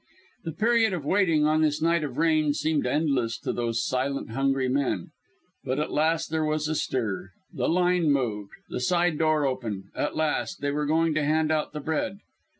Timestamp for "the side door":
8.69-9.45